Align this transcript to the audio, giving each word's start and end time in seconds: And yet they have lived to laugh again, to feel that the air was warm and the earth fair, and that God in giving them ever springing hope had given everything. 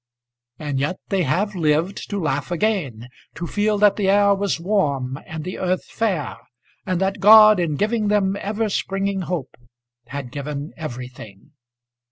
And 0.57 0.79
yet 0.79 0.97
they 1.09 1.21
have 1.21 1.53
lived 1.53 2.09
to 2.09 2.17
laugh 2.19 2.49
again, 2.49 3.07
to 3.35 3.45
feel 3.45 3.77
that 3.77 3.97
the 3.97 4.09
air 4.09 4.33
was 4.33 4.59
warm 4.59 5.19
and 5.27 5.43
the 5.43 5.59
earth 5.59 5.85
fair, 5.85 6.37
and 6.87 6.99
that 6.99 7.19
God 7.19 7.59
in 7.59 7.75
giving 7.75 8.07
them 8.07 8.35
ever 8.39 8.67
springing 8.67 9.21
hope 9.21 9.53
had 10.07 10.31
given 10.31 10.73
everything. 10.75 11.51